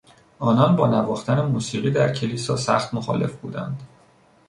[0.39, 3.83] آنان با نواختن موسیقی در کلیسا سخت مخالف بودند.